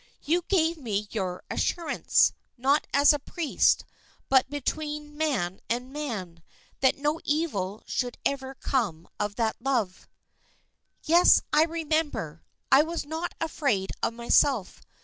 [0.23, 3.85] You gave me your assurance, not as to a priest,
[4.29, 6.41] but between man and man,
[6.79, 10.07] that no evil should ever come of that love."
[11.03, 12.43] "Yes, I remember.
[12.71, 14.81] I was not afraid of myself.